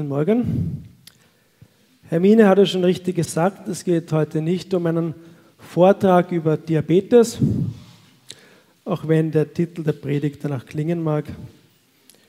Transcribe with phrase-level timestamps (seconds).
[0.00, 0.82] Guten Morgen.
[2.08, 5.14] Hermine hat es schon richtig gesagt, es geht heute nicht um einen
[5.58, 7.36] Vortrag über Diabetes,
[8.86, 11.26] auch wenn der Titel der Predigt danach klingen mag.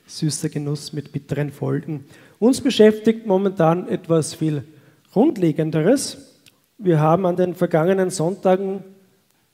[0.06, 2.04] Süßer Genuss mit bitteren Folgen.
[2.38, 4.64] Uns beschäftigt momentan etwas viel
[5.10, 6.42] Grundlegenderes.
[6.76, 8.84] Wir haben an den vergangenen Sonntagen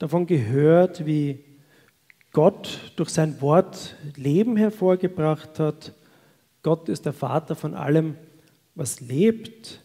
[0.00, 1.38] davon gehört, wie
[2.32, 5.92] Gott durch sein Wort Leben hervorgebracht hat.
[6.62, 8.16] Gott ist der Vater von allem,
[8.74, 9.82] was lebt.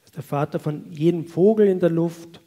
[0.00, 2.40] Er ist der Vater von jedem Vogel in der Luft,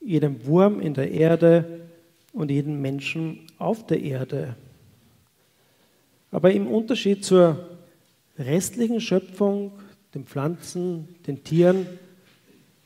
[0.00, 1.88] jedem Wurm in der Erde
[2.32, 4.56] und jedem Menschen auf der Erde.
[6.30, 7.78] Aber im Unterschied zur
[8.38, 9.72] restlichen Schöpfung,
[10.14, 11.86] den Pflanzen, den Tieren,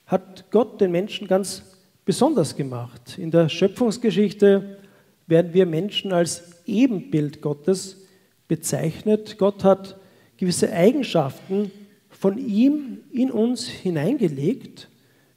[0.06, 1.62] hat Gott den Menschen ganz
[2.04, 3.18] besonders gemacht.
[3.18, 4.78] In der Schöpfungsgeschichte
[5.26, 8.06] werden wir Menschen als Ebenbild Gottes
[8.50, 9.38] bezeichnet.
[9.38, 9.96] Gott hat
[10.36, 11.70] gewisse Eigenschaften
[12.08, 14.90] von ihm in uns hineingelegt.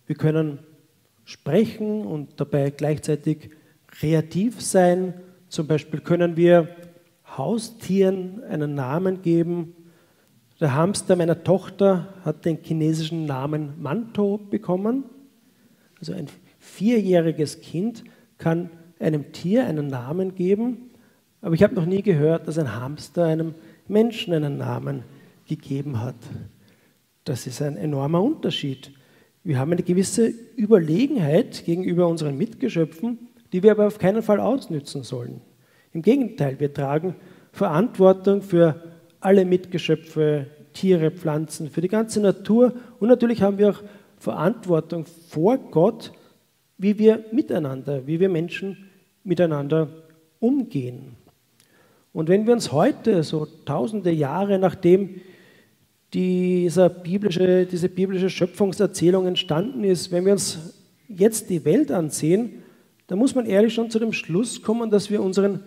[0.07, 0.57] Wir können
[1.23, 3.51] sprechen und dabei gleichzeitig
[3.85, 5.13] kreativ sein.
[5.47, 6.69] Zum Beispiel können wir
[7.37, 9.75] Haustieren einen Namen geben.
[10.59, 15.03] Der Hamster meiner Tochter hat den chinesischen Namen Manto bekommen.
[15.99, 18.03] Also ein vierjähriges Kind
[18.39, 20.89] kann einem Tier einen Namen geben,
[21.43, 23.53] aber ich habe noch nie gehört, dass ein Hamster einem
[23.89, 25.03] Menschen einen Namen
[25.45, 26.15] gegeben hat.
[27.25, 28.91] Das ist ein enormer Unterschied.
[29.43, 35.03] Wir haben eine gewisse Überlegenheit gegenüber unseren Mitgeschöpfen, die wir aber auf keinen Fall ausnützen
[35.03, 35.41] sollen.
[35.91, 37.15] Im Gegenteil, wir tragen
[37.51, 38.81] Verantwortung für
[39.19, 43.83] alle Mitgeschöpfe, Tiere, Pflanzen, für die ganze Natur und natürlich haben wir auch
[44.17, 46.13] Verantwortung vor Gott,
[46.77, 48.89] wie wir miteinander, wie wir Menschen
[49.25, 49.89] miteinander
[50.39, 51.17] umgehen.
[52.13, 55.19] Und wenn wir uns heute, so tausende Jahre nachdem
[56.13, 60.75] dieser biblische, diese biblische Schöpfungserzählung entstanden ist, wenn wir uns
[61.09, 62.63] jetzt die Welt ansehen,
[63.07, 65.61] dann muss man ehrlich schon zu dem Schluss kommen, dass wir unseren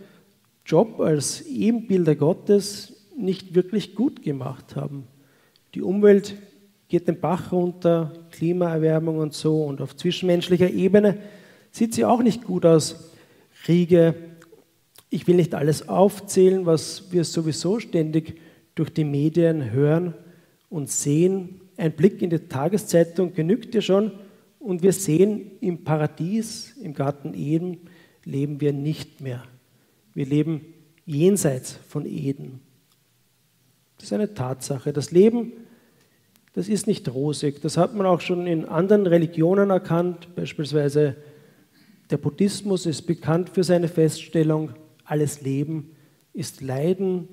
[0.64, 5.04] Job als Ebenbilder Gottes nicht wirklich gut gemacht haben.
[5.74, 6.36] Die Umwelt
[6.88, 11.18] geht den Bach runter, Klimaerwärmung und so, und auf zwischenmenschlicher Ebene
[11.72, 13.10] sieht sie auch nicht gut aus.
[13.64, 14.14] Kriege,
[15.10, 18.40] ich will nicht alles aufzählen, was wir sowieso ständig
[18.74, 20.14] durch die Medien hören
[20.68, 21.60] und sehen.
[21.76, 24.12] Ein Blick in die Tageszeitung genügt ja schon.
[24.58, 27.78] Und wir sehen, im Paradies, im Garten Eden,
[28.24, 29.44] leben wir nicht mehr.
[30.12, 30.60] Wir leben
[31.04, 32.60] jenseits von Eden.
[33.96, 34.92] Das ist eine Tatsache.
[34.92, 35.52] Das Leben,
[36.52, 37.62] das ist nicht rosig.
[37.62, 40.34] Das hat man auch schon in anderen Religionen erkannt.
[40.34, 41.16] Beispielsweise
[42.10, 44.72] der Buddhismus ist bekannt für seine Feststellung,
[45.06, 45.96] alles Leben
[46.32, 47.28] ist Leiden.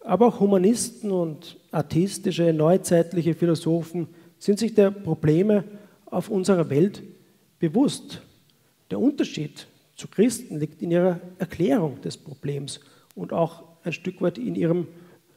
[0.00, 4.08] Aber auch Humanisten und atheistische, neuzeitliche Philosophen
[4.38, 5.64] sind sich der Probleme
[6.06, 7.02] auf unserer Welt
[7.58, 8.22] bewusst.
[8.90, 12.80] Der Unterschied zu Christen liegt in ihrer Erklärung des Problems
[13.14, 14.88] und auch ein Stück weit in ihrem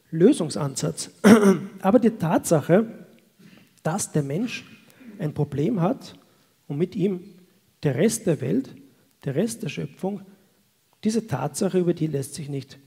[0.10, 1.12] Lösungsansatz.
[1.82, 2.86] Aber die Tatsache,
[3.84, 4.66] dass der Mensch
[5.20, 6.18] ein Problem hat
[6.68, 7.22] und mit ihm
[7.84, 8.74] der Rest der Welt,
[9.26, 10.22] der Rest der Schöpfung,
[11.04, 12.80] diese Tatsache, über die lässt sich nicht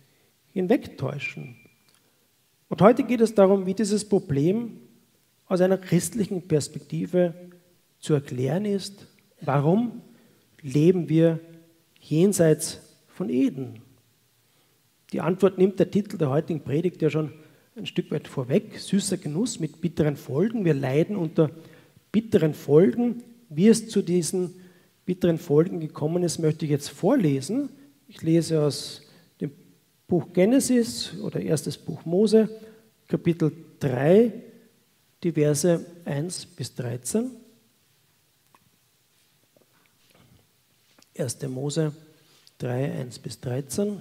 [0.53, 1.57] hinwegtäuschen.
[2.69, 4.79] Und heute geht es darum, wie dieses Problem
[5.47, 7.35] aus einer christlichen Perspektive
[8.01, 9.07] zu erklären ist.
[9.41, 10.03] Warum
[10.63, 11.41] leben wir
[12.01, 13.81] jenseits von Eden?
[15.13, 17.33] Die Antwort nimmt der Titel der heutigen Predigt ja schon
[17.77, 18.79] ein Stück weit vorweg.
[18.79, 20.65] Süßer Genuss mit bitteren Folgen.
[20.65, 21.51] Wir leiden unter
[22.11, 23.23] bitteren Folgen.
[23.49, 24.55] Wie es zu diesen
[25.05, 27.69] bitteren Folgen gekommen ist, möchte ich jetzt vorlesen.
[28.09, 29.03] Ich lese aus
[29.41, 29.51] dem
[30.07, 32.49] Buch Genesis oder erstes Buch Mose,
[33.09, 34.33] Kapitel 3,
[35.23, 37.33] die Verse 1 bis 13.
[41.19, 41.43] 1.
[41.49, 41.93] Mose
[42.59, 43.99] 3, 1 bis 13.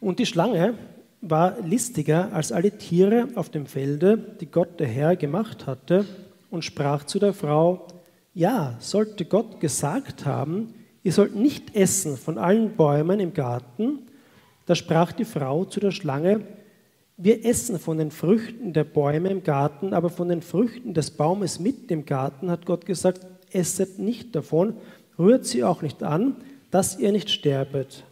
[0.00, 0.74] Und die Schlange
[1.22, 6.04] war listiger als alle Tiere auf dem Felde, die Gott der Herr gemacht hatte,
[6.50, 7.86] und sprach zu der Frau,
[8.34, 14.00] ja, sollte Gott gesagt haben, ihr sollt nicht essen von allen Bäumen im Garten,
[14.66, 16.42] da sprach die Frau zu der Schlange,
[17.16, 21.60] wir essen von den Früchten der Bäume im Garten, aber von den Früchten des Baumes
[21.60, 24.74] mit dem Garten hat Gott gesagt, esset nicht davon,
[25.18, 26.36] rührt sie auch nicht an,
[26.70, 28.04] dass ihr nicht sterbet.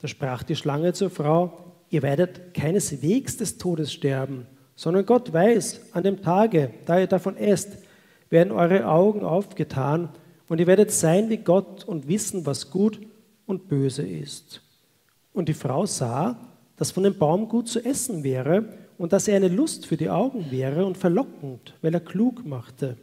[0.00, 4.46] Da sprach die Schlange zur Frau, ihr werdet keineswegs des Todes sterben,
[4.76, 7.76] sondern Gott weiß, an dem Tage, da ihr davon esst,
[8.30, 10.10] werden eure Augen aufgetan
[10.48, 13.00] und ihr werdet sein wie Gott und wissen, was gut
[13.46, 14.62] und böse ist.
[15.32, 16.38] Und die Frau sah,
[16.76, 18.64] dass von dem Baum gut zu essen wäre
[18.98, 22.96] und dass er eine Lust für die Augen wäre und verlockend, weil er klug machte.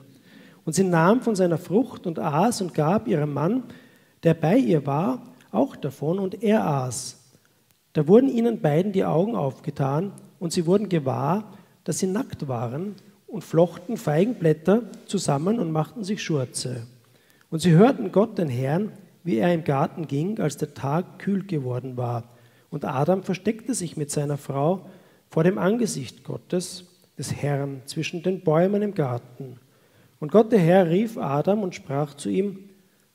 [0.65, 3.63] Und sie nahm von seiner Frucht und aß und gab ihrem Mann,
[4.23, 5.21] der bei ihr war,
[5.51, 7.21] auch davon, und er aß.
[7.93, 11.53] Da wurden ihnen beiden die Augen aufgetan, und sie wurden gewahr,
[11.85, 12.95] dass sie nackt waren,
[13.27, 16.87] und flochten Feigenblätter zusammen und machten sich Schurze.
[17.55, 18.91] Und sie hörten Gott, den Herrn,
[19.23, 22.35] wie er im Garten ging, als der Tag kühl geworden war.
[22.69, 24.89] Und Adam versteckte sich mit seiner Frau
[25.29, 26.83] vor dem Angesicht Gottes,
[27.17, 29.57] des Herrn, zwischen den Bäumen im Garten.
[30.19, 32.59] Und Gott der Herr rief Adam und sprach zu ihm,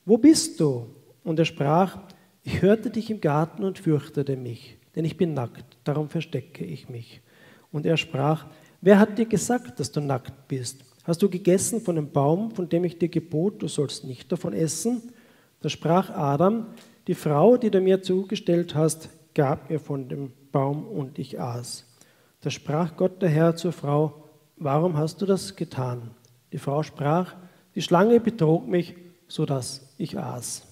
[0.05, 0.87] Wo bist du?
[1.23, 1.99] Und er sprach,
[2.41, 6.89] Ich hörte dich im Garten und fürchtete mich, denn ich bin nackt, darum verstecke ich
[6.89, 7.21] mich.
[7.71, 8.47] Und er sprach,
[8.81, 10.83] Wer hat dir gesagt, dass du nackt bist?
[11.03, 14.53] Hast du gegessen von dem Baum, von dem ich dir gebot, du sollst nicht davon
[14.53, 15.01] essen?
[15.61, 16.67] Da sprach Adam,
[17.07, 21.85] die Frau, die du mir zugestellt hast, gab mir von dem Baum und ich aß.
[22.41, 26.11] Da sprach Gott der Herr zur Frau, warum hast du das getan?
[26.51, 27.35] Die Frau sprach,
[27.73, 28.95] die Schlange betrog mich,
[29.27, 30.67] so dass ich aß.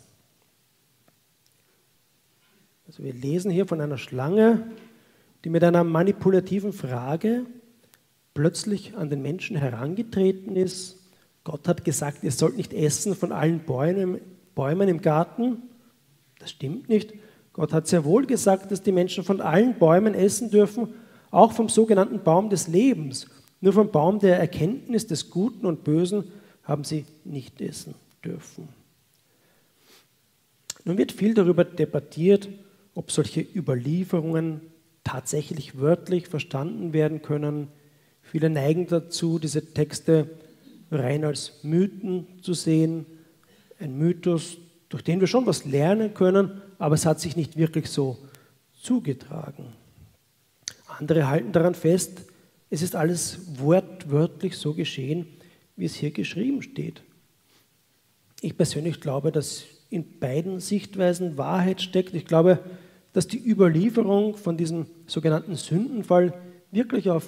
[2.86, 4.72] Also wir lesen hier von einer Schlange,
[5.44, 7.46] die mit einer manipulativen Frage
[8.34, 10.98] plötzlich an den Menschen herangetreten ist.
[11.44, 14.20] Gott hat gesagt, ihr sollt nicht essen von allen Bäumen,
[14.56, 15.64] Bäumen im Garten.
[16.40, 17.14] Das stimmt nicht.
[17.54, 20.94] Gott hat sehr wohl gesagt, dass die Menschen von allen Bäumen essen dürfen,
[21.32, 23.28] auch vom sogenannten Baum des Lebens.
[23.62, 26.32] Nur vom Baum der Erkenntnis des Guten und Bösen
[26.64, 28.70] haben sie nicht essen dürfen.
[30.86, 32.50] Nun wird viel darüber debattiert,
[32.94, 34.62] ob solche Überlieferungen
[35.04, 37.68] tatsächlich wörtlich verstanden werden können.
[38.32, 40.30] Viele neigen dazu, diese Texte
[40.92, 43.08] rein als Mythen zu sehen.
[43.80, 47.90] Ein Mythos, durch den wir schon was lernen können, aber es hat sich nicht wirklich
[47.90, 48.20] so
[48.82, 49.74] zugetragen.
[50.88, 52.22] Andere halten daran fest,
[52.70, 55.26] es ist alles wortwörtlich so geschehen,
[55.76, 57.02] wie es hier geschrieben steht.
[58.42, 62.14] Ich persönlich glaube, dass in beiden Sichtweisen Wahrheit steckt.
[62.14, 62.60] Ich glaube,
[63.12, 66.34] dass die Überlieferung von diesem sogenannten Sündenfall
[66.72, 67.26] wirklich auf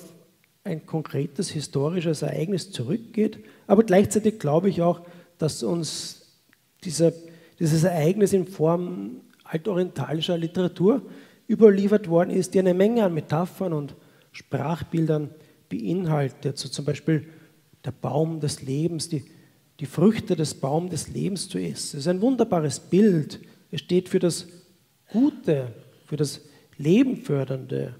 [0.63, 3.39] ein konkretes historisches Ereignis zurückgeht.
[3.67, 5.01] Aber gleichzeitig glaube ich auch,
[5.37, 6.39] dass uns
[6.83, 7.13] dieser,
[7.59, 11.01] dieses Ereignis in Form altorientalischer Literatur
[11.49, 13.95] überliefert worden ist, die eine Menge an Metaphern und
[14.31, 15.29] Sprachbildern
[15.67, 16.57] beinhaltet.
[16.57, 17.27] So zum Beispiel
[17.83, 19.25] der Baum des Lebens, die,
[19.79, 21.97] die Früchte des Baums des Lebens zu essen.
[21.97, 23.39] Es ist ein wunderbares Bild.
[23.71, 24.47] Es steht für das
[25.11, 25.73] Gute,
[26.05, 26.41] für das
[26.77, 27.95] Lebenfördernde.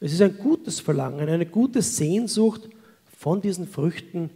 [0.00, 2.68] Es ist ein gutes Verlangen, eine gute Sehnsucht,
[3.18, 4.30] von diesen Früchten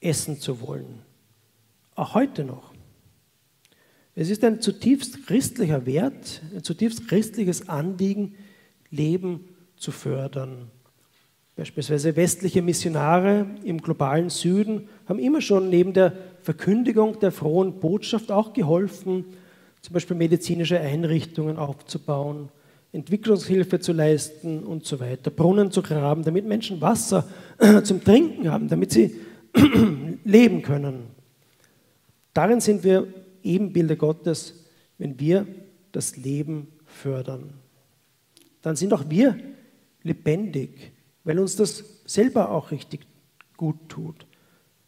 [0.00, 1.00] essen zu wollen.
[1.94, 2.74] Auch heute noch.
[4.14, 8.34] Es ist ein zutiefst christlicher Wert, ein zutiefst christliches Anliegen,
[8.90, 10.70] Leben zu fördern.
[11.56, 16.12] Beispielsweise westliche Missionare im globalen Süden haben immer schon neben der
[16.42, 19.24] Verkündigung der frohen Botschaft auch geholfen,
[19.80, 22.50] zum Beispiel medizinische Einrichtungen aufzubauen,
[22.92, 27.28] Entwicklungshilfe zu leisten und so weiter, Brunnen zu graben, damit Menschen Wasser
[27.84, 29.14] zum Trinken haben, damit sie
[30.24, 31.08] leben können.
[32.32, 33.06] Darin sind wir
[33.42, 34.64] Ebenbilder Gottes,
[34.96, 35.46] wenn wir
[35.92, 37.54] das Leben fördern.
[38.62, 39.38] Dann sind auch wir
[40.02, 40.92] lebendig,
[41.24, 43.06] weil uns das selber auch richtig
[43.56, 44.26] gut tut.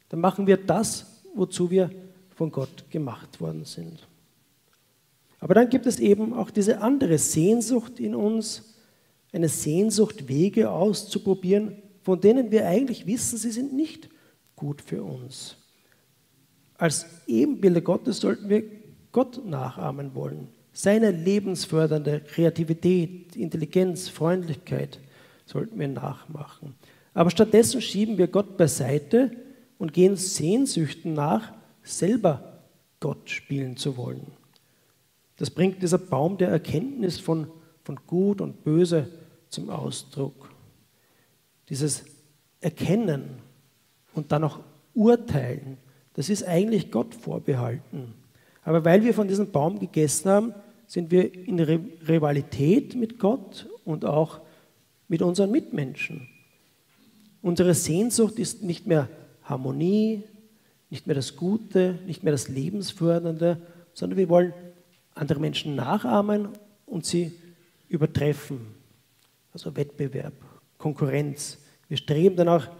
[0.08, 1.90] Dann machen wir das, wozu wir
[2.34, 4.08] von Gott gemacht worden sind.
[5.40, 8.76] Aber dann gibt es eben auch diese andere Sehnsucht in uns,
[9.32, 14.10] eine Sehnsucht, Wege auszuprobieren, von denen wir eigentlich wissen, sie sind nicht
[14.54, 15.56] gut für uns.
[16.76, 18.64] Als Ebenbilder Gottes sollten wir
[19.12, 20.48] Gott nachahmen wollen.
[20.72, 25.00] Seine lebensfördernde Kreativität, Intelligenz, Freundlichkeit
[25.46, 26.74] sollten wir nachmachen.
[27.12, 29.32] Aber stattdessen schieben wir Gott beiseite
[29.78, 32.62] und gehen Sehnsüchten nach, selber
[33.00, 34.39] Gott spielen zu wollen.
[35.40, 37.46] Das bringt dieser Baum der Erkenntnis von,
[37.82, 39.08] von Gut und Böse
[39.48, 40.50] zum Ausdruck.
[41.70, 42.04] Dieses
[42.60, 43.38] Erkennen
[44.14, 44.58] und dann auch
[44.92, 45.78] Urteilen,
[46.12, 48.12] das ist eigentlich Gott vorbehalten.
[48.64, 50.54] Aber weil wir von diesem Baum gegessen haben,
[50.86, 54.42] sind wir in Rivalität mit Gott und auch
[55.08, 56.28] mit unseren Mitmenschen.
[57.40, 59.08] Unsere Sehnsucht ist nicht mehr
[59.44, 60.22] Harmonie,
[60.90, 63.62] nicht mehr das Gute, nicht mehr das Lebensfördernde,
[63.94, 64.52] sondern wir wollen
[65.14, 66.48] andere Menschen nachahmen
[66.86, 67.32] und sie
[67.88, 68.74] übertreffen.
[69.52, 70.34] Also Wettbewerb,
[70.78, 71.58] Konkurrenz.
[71.88, 72.70] Wir streben danach,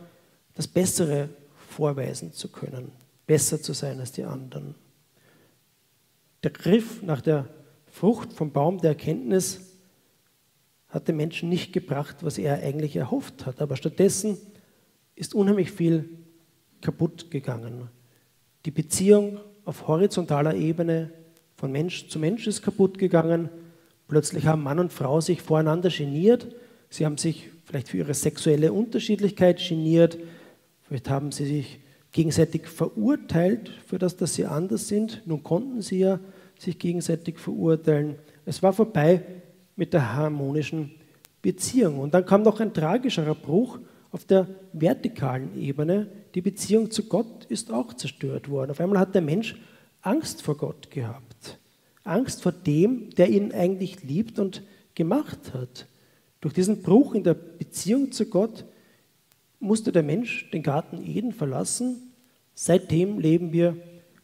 [0.55, 1.31] das Bessere
[1.69, 2.93] vorweisen zu können,
[3.27, 4.75] besser zu sein als die anderen.
[6.43, 7.49] Der Griff nach der
[7.87, 9.61] Frucht vom Baum der Erkenntnis
[10.89, 13.61] hat dem Menschen nicht gebracht, was er eigentlich erhofft hat.
[13.61, 14.39] Aber stattdessen
[15.15, 16.09] ist unheimlich viel
[16.81, 17.89] kaputt gegangen.
[18.65, 21.13] Die Beziehung auf horizontaler Ebene
[21.61, 23.51] von Mensch zu Mensch ist kaputt gegangen.
[24.09, 26.47] Plötzlich haben Mann und Frau sich voreinander geniert.
[26.89, 30.17] Sie haben sich vielleicht für ihre sexuelle Unterschiedlichkeit geniert.
[30.89, 31.81] Vielleicht haben sie sich
[32.13, 35.21] gegenseitig verurteilt für das, dass sie anders sind.
[35.27, 36.19] Nun konnten sie ja
[36.59, 38.17] sich gegenseitig verurteilen.
[38.47, 39.23] Es war vorbei
[39.77, 40.93] mit der harmonischen
[41.43, 41.99] Beziehung.
[41.99, 43.79] Und dann kam noch ein tragischerer Bruch
[44.13, 46.07] auf der vertikalen Ebene.
[46.35, 48.71] Die Beziehung zu Gott ist auch zerstört worden.
[48.71, 49.61] Auf einmal hat der Mensch
[50.01, 51.30] Angst vor Gott gehabt.
[52.11, 54.63] Angst vor dem, der ihn eigentlich liebt und
[54.95, 55.87] gemacht hat.
[56.41, 58.65] Durch diesen Bruch in der Beziehung zu Gott
[59.61, 62.13] musste der Mensch den Garten Eden verlassen.
[62.55, 63.77] Seitdem leben wir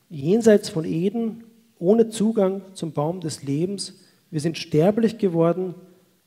[0.08, 1.44] jenseits von Eden,
[1.78, 4.00] ohne Zugang zum Baum des Lebens.
[4.30, 5.74] Wir sind sterblich geworden,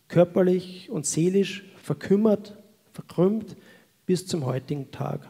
[0.07, 2.57] körperlich und seelisch verkümmert,
[2.93, 3.55] verkrümmt
[4.05, 5.27] bis zum heutigen Tag.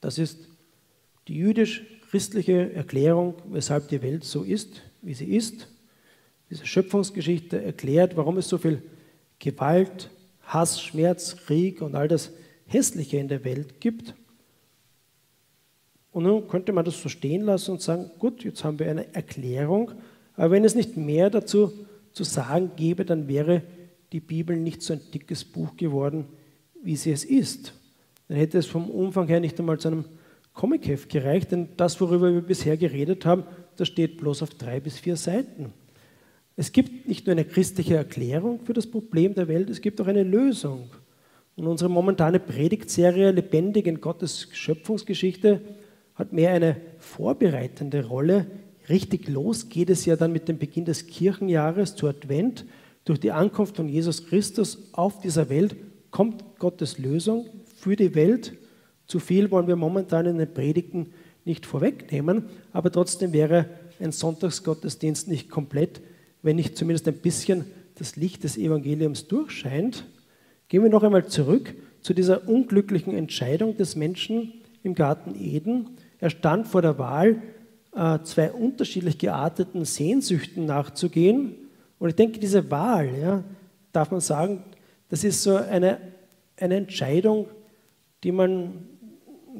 [0.00, 0.48] Das ist
[1.28, 1.34] die
[2.16, 5.68] jüdisch-christliche Erklärung, weshalb die Welt so ist, wie sie ist.
[6.48, 8.82] Diese Schöpfungsgeschichte erklärt, warum es so viel
[9.38, 10.10] Gewalt,
[10.42, 12.32] Hass, Schmerz, Krieg und all das
[12.66, 14.14] Hässliche in der Welt gibt.
[16.12, 19.14] Und nun könnte man das so stehen lassen und sagen, gut, jetzt haben wir eine
[19.14, 19.92] Erklärung,
[20.36, 21.72] aber wenn es nicht mehr dazu
[22.12, 23.62] zu sagen gäbe, dann wäre
[24.12, 26.24] die Bibel nicht so ein dickes Buch geworden,
[26.82, 27.74] wie sie es ist.
[28.28, 30.04] Dann hätte es vom Umfang her nicht einmal zu einem
[30.56, 33.44] Comicheft gereicht, denn das, worüber wir bisher geredet haben,
[33.76, 35.74] das steht bloß auf drei bis vier Seiten.
[36.56, 40.06] Es gibt nicht nur eine christliche Erklärung für das Problem der Welt, es gibt auch
[40.06, 40.88] eine Lösung.
[41.56, 45.60] Und unsere momentane Predigtserie Lebendig in Gottes Schöpfungsgeschichte
[46.14, 48.46] hat mehr eine vorbereitende Rolle.
[48.88, 52.64] Richtig los geht es ja dann mit dem Beginn des Kirchenjahres zu Advent.
[53.04, 55.76] Durch die Ankunft von Jesus Christus auf dieser Welt
[56.10, 58.54] kommt Gottes Lösung für die Welt.
[59.06, 61.12] Zu viel wollen wir momentan in den Predigten
[61.44, 63.66] nicht vorwegnehmen, aber trotzdem wäre
[64.00, 66.00] ein Sonntagsgottesdienst nicht komplett,
[66.42, 70.06] wenn nicht zumindest ein bisschen das Licht des Evangeliums durchscheint.
[70.68, 75.90] Gehen wir noch einmal zurück zu dieser unglücklichen Entscheidung des Menschen im Garten Eden.
[76.18, 77.42] Er stand vor der Wahl,
[77.94, 81.54] äh, zwei unterschiedlich gearteten Sehnsüchten nachzugehen.
[81.98, 83.44] Und ich denke, diese Wahl, ja,
[83.92, 84.62] darf man sagen,
[85.08, 85.98] das ist so eine,
[86.56, 87.48] eine Entscheidung,
[88.22, 88.88] die man,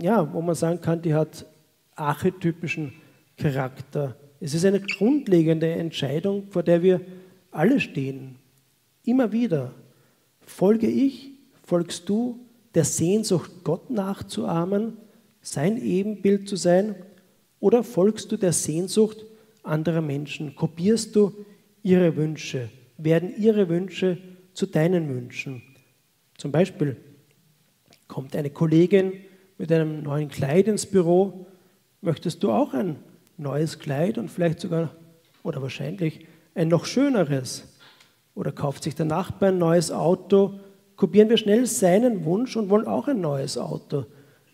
[0.01, 1.47] ja, wo man sagen kann, die hat
[1.95, 2.93] archetypischen
[3.37, 4.17] Charakter.
[4.41, 7.01] Es ist eine grundlegende Entscheidung, vor der wir
[7.51, 8.37] alle stehen.
[9.05, 9.75] Immer wieder.
[10.41, 11.33] Folge ich,
[11.65, 12.41] folgst du
[12.75, 14.99] der Sehnsucht, Gott nachzuahmen,
[15.41, 16.95] sein Ebenbild zu sein,
[17.61, 19.25] oder folgst du der Sehnsucht
[19.63, 20.55] anderer Menschen?
[20.55, 21.33] Kopierst du
[21.83, 22.69] ihre Wünsche?
[22.99, 24.19] Werden ihre Wünsche
[24.53, 25.63] zu deinen Wünschen?
[26.37, 26.97] Zum Beispiel
[28.09, 29.13] kommt eine Kollegin
[29.59, 31.47] mit einem neuen Kleid ins Büro,
[32.01, 32.97] möchtest du auch ein
[33.37, 34.91] neues Kleid und vielleicht sogar
[35.43, 37.65] oder wahrscheinlich ein noch schöneres.
[38.35, 40.61] Oder kauft sich der Nachbar ein neues Auto,
[40.97, 44.07] kopieren wir schnell seinen Wunsch und wollen auch ein neues Auto.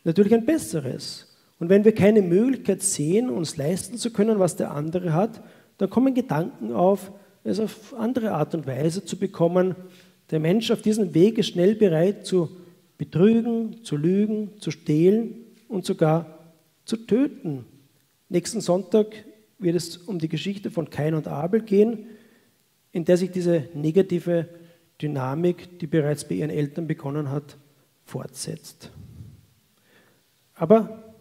[0.05, 1.29] Natürlich ein besseres.
[1.59, 5.43] Und wenn wir keine Möglichkeit sehen, uns leisten zu können, was der andere hat,
[5.79, 7.13] dann kommen Gedanken auf,
[7.45, 9.75] es auf andere Art und Weise zu bekommen.
[10.31, 12.57] Der Mensch auf diesem Weg ist schnell bereit zu
[12.99, 17.65] betrügen, zu lügen, zu stehlen und sogar zu töten.
[18.29, 19.25] Nächsten Sonntag
[19.59, 22.07] wird es um die Geschichte von Kain und Abel gehen,
[22.91, 24.49] in der sich diese negative
[25.01, 27.57] Dynamik, die bereits bei ihren Eltern begonnen hat,
[28.05, 28.91] fortsetzt.
[30.55, 31.15] Aber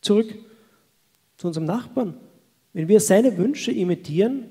[0.00, 0.34] zurück
[1.36, 2.14] zu unserem Nachbarn.
[2.72, 4.50] Wenn wir seine Wünsche imitieren,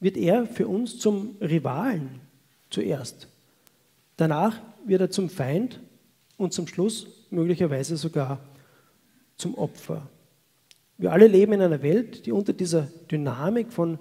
[0.00, 2.20] wird er für uns zum Rivalen
[2.70, 3.28] zuerst.
[4.16, 5.80] Danach wird er zum Feind
[6.40, 8.40] und zum Schluss möglicherweise sogar
[9.36, 10.08] zum Opfer.
[10.96, 13.98] Wir alle leben in einer Welt, die unter dieser Dynamik von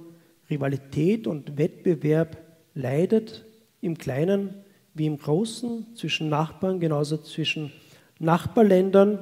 [0.50, 2.38] Rivalität und Wettbewerb
[2.74, 3.46] leidet,
[3.82, 4.54] im Kleinen
[4.94, 7.74] wie im Großen, zwischen Nachbarn, genauso zwischen
[8.20, 9.22] Nachbarländern.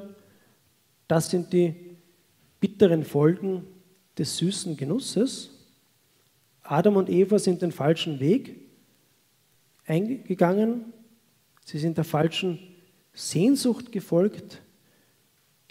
[1.07, 1.97] Das sind die
[2.59, 3.63] bitteren Folgen
[4.15, 5.49] des süßen Genusses.
[6.61, 8.57] Adam und Eva sind den falschen Weg
[9.87, 10.93] eingegangen.
[11.65, 12.76] Sie sind der falschen
[13.17, 14.61] Sehnsucht gefolgt.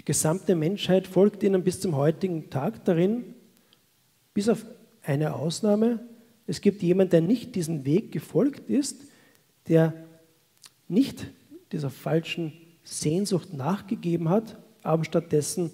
[0.00, 3.34] Die gesamte Menschheit folgt ihnen bis zum heutigen Tag darin,
[4.34, 4.66] bis auf
[5.04, 6.00] eine Ausnahme.
[6.48, 9.00] Es gibt jemanden, der nicht diesen Weg gefolgt ist,
[9.68, 9.94] der
[10.88, 11.28] nicht
[11.70, 15.70] dieser falschen Sehnsucht nachgegeben hat, aber stattdessen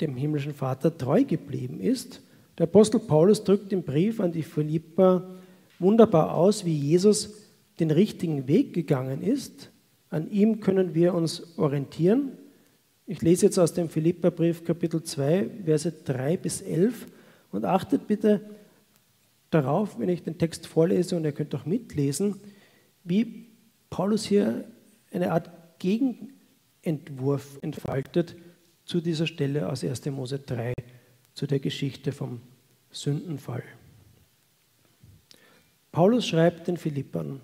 [0.00, 2.22] dem himmlischen Vater treu geblieben ist.
[2.56, 5.28] Der Apostel Paulus drückt im Brief an die Philippa
[5.78, 7.34] wunderbar aus, wie Jesus
[7.80, 9.70] den richtigen Weg gegangen ist.
[10.14, 12.38] An ihm können wir uns orientieren.
[13.04, 17.08] Ich lese jetzt aus dem Philipperbrief Kapitel 2, Verse 3 bis 11
[17.50, 18.40] und achtet bitte
[19.50, 22.36] darauf, wenn ich den Text vorlese und ihr könnt auch mitlesen,
[23.02, 23.48] wie
[23.90, 24.62] Paulus hier
[25.10, 28.36] eine Art Gegenentwurf entfaltet
[28.84, 30.06] zu dieser Stelle aus 1.
[30.06, 30.74] Mose 3,
[31.32, 32.40] zu der Geschichte vom
[32.92, 33.64] Sündenfall.
[35.90, 37.40] Paulus schreibt den Philippern,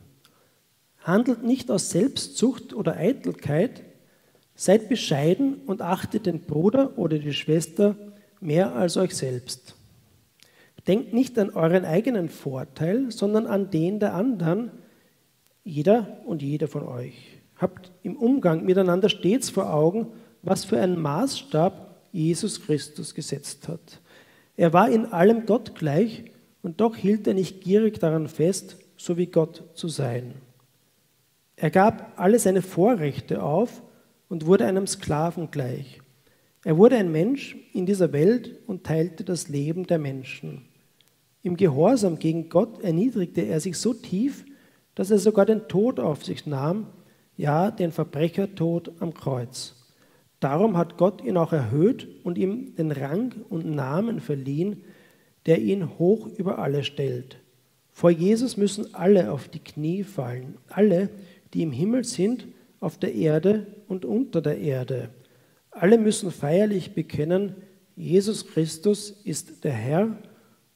[1.03, 3.83] handelt nicht aus Selbstzucht oder Eitelkeit,
[4.55, 7.97] seid bescheiden und achtet den Bruder oder die Schwester
[8.41, 9.75] mehr als euch selbst.
[10.87, 14.71] Denkt nicht an euren eigenen Vorteil, sondern an den der anderen,
[15.63, 17.15] jeder und jede von euch.
[17.57, 20.09] Habt im Umgang miteinander stets vor Augen,
[20.43, 24.01] was für einen Maßstab Jesus Christus gesetzt hat.
[24.57, 26.25] Er war in allem Gott gleich
[26.63, 30.35] und doch hielt er nicht gierig daran fest, so wie Gott zu sein.
[31.61, 33.83] Er gab alle seine Vorrechte auf
[34.31, 36.01] und wurde einem Sklaven gleich.
[36.65, 40.63] Er wurde ein Mensch in dieser Welt und teilte das Leben der Menschen.
[41.43, 44.47] Im Gehorsam gegen Gott erniedrigte er sich so tief,
[44.95, 46.87] dass er sogar den Tod auf sich nahm,
[47.37, 49.77] ja den Verbrechertod am Kreuz.
[50.41, 54.83] Darum hat Gott ihn auch erhöht und ihm den Rang und Namen verliehen,
[55.45, 57.39] der ihn hoch über alle stellt.
[57.93, 62.47] Vor Jesus müssen alle auf die Knie fallen, alle, die im Himmel sind,
[62.81, 65.11] auf der Erde und unter der Erde.
[65.71, 67.57] Alle müssen feierlich bekennen,
[67.97, 70.17] Jesus Christus ist der Herr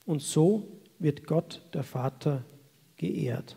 [0.04, 2.44] und so wird Gott, der Vater,
[2.96, 3.56] geehrt.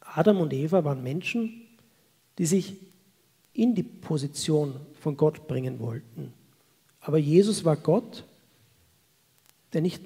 [0.00, 1.62] Adam und Eva waren Menschen,
[2.38, 2.76] die sich
[3.52, 6.32] in die Position von Gott bringen wollten.
[7.00, 8.24] Aber Jesus war Gott,
[9.72, 10.02] der nicht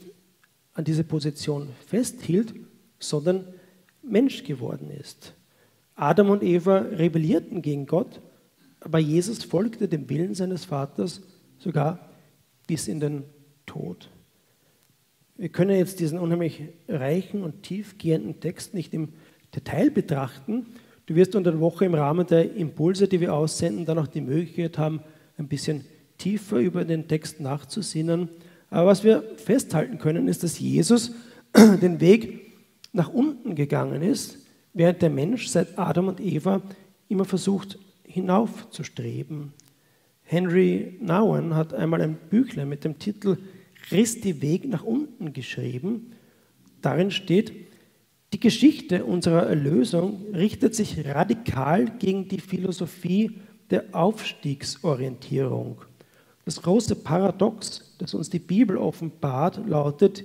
[0.76, 2.54] an diese Position festhielt,
[2.98, 3.46] sondern
[4.02, 5.34] Mensch geworden ist.
[5.94, 8.20] Adam und Eva rebellierten gegen Gott,
[8.80, 11.22] aber Jesus folgte dem Willen seines Vaters
[11.58, 12.10] sogar
[12.66, 13.24] bis in den
[13.64, 14.10] Tod.
[15.36, 19.14] Wir können jetzt diesen unheimlich reichen und tiefgehenden Text nicht im
[19.54, 20.66] Detail betrachten.
[21.06, 24.20] Du wirst unter der Woche im Rahmen der Impulse, die wir aussenden, dann auch die
[24.20, 25.00] Möglichkeit haben,
[25.38, 25.84] ein bisschen
[26.18, 28.28] tiefer über den Text nachzusinnen.
[28.70, 31.12] Aber was wir festhalten können, ist, dass Jesus
[31.56, 32.52] den Weg
[32.92, 34.38] nach unten gegangen ist,
[34.72, 36.62] während der Mensch seit Adam und Eva
[37.08, 39.52] immer versucht, hinaufzustreben.
[40.22, 43.38] Henry Nouwen hat einmal ein Büchlein mit dem Titel
[43.88, 46.12] Christi Weg nach unten geschrieben.
[46.82, 47.52] Darin steht,
[48.32, 55.82] die Geschichte unserer Erlösung richtet sich radikal gegen die Philosophie der Aufstiegsorientierung.
[56.46, 60.24] Das große Paradox, das uns die Bibel offenbart, lautet,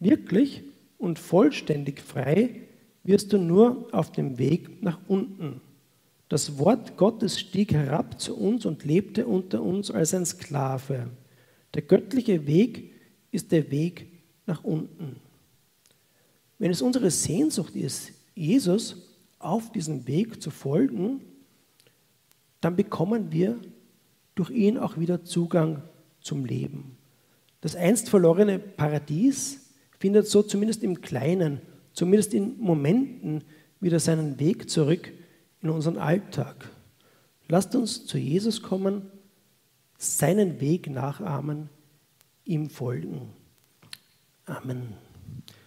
[0.00, 0.64] wirklich
[0.98, 2.62] und vollständig frei
[3.04, 5.60] wirst du nur auf dem Weg nach unten.
[6.28, 11.08] Das Wort Gottes stieg herab zu uns und lebte unter uns als ein Sklave.
[11.74, 12.92] Der göttliche Weg
[13.30, 14.08] ist der Weg
[14.46, 15.16] nach unten.
[16.58, 18.96] Wenn es unsere Sehnsucht ist, Jesus
[19.38, 21.20] auf diesem Weg zu folgen,
[22.60, 23.56] dann bekommen wir
[24.40, 25.82] durch ihn auch wieder Zugang
[26.22, 26.96] zum Leben.
[27.60, 31.60] Das einst verlorene Paradies findet so zumindest im Kleinen,
[31.92, 33.44] zumindest in Momenten
[33.80, 35.12] wieder seinen Weg zurück
[35.60, 36.70] in unseren Alltag.
[37.48, 39.10] Lasst uns zu Jesus kommen,
[39.98, 41.68] seinen Weg nachahmen,
[42.46, 43.28] ihm folgen.
[44.46, 44.94] Amen.